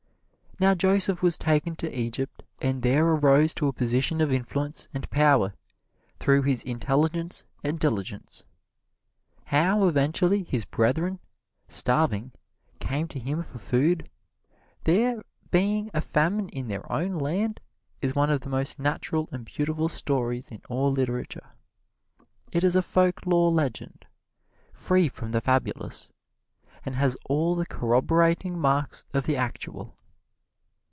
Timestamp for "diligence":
7.79-8.43